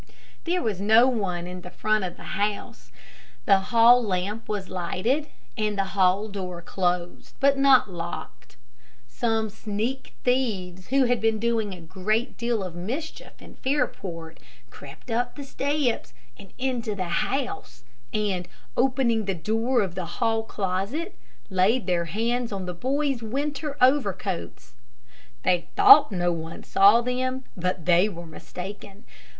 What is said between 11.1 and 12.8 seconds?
been doing a great deal of